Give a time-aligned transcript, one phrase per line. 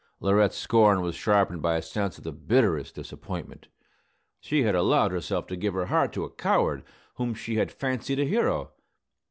[0.19, 3.67] Laurette's scorn was sharpened by a sense of the bitterest disappointment.
[4.39, 6.83] She had allowed herself to give her heart to a coward,
[7.17, 8.71] whom she had fancied a hero.